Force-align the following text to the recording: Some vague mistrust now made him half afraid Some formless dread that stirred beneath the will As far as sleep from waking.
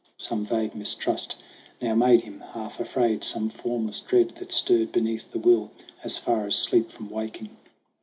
Some 0.17 0.47
vague 0.47 0.73
mistrust 0.73 1.35
now 1.79 1.93
made 1.93 2.21
him 2.21 2.39
half 2.39 2.79
afraid 2.79 3.23
Some 3.23 3.51
formless 3.51 3.99
dread 3.99 4.33
that 4.37 4.51
stirred 4.51 4.91
beneath 4.91 5.29
the 5.31 5.37
will 5.37 5.69
As 6.03 6.17
far 6.17 6.47
as 6.47 6.55
sleep 6.55 6.89
from 6.89 7.11
waking. 7.11 7.51